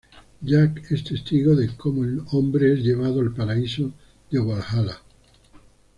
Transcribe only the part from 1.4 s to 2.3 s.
de como el